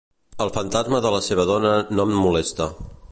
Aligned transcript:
El 0.45 0.51
fantasma 0.55 1.01
de 1.07 1.11
la 1.17 1.21
seva 1.27 1.45
dona 1.51 1.75
no 1.99 2.07
em 2.09 2.17
molesta. 2.25 2.71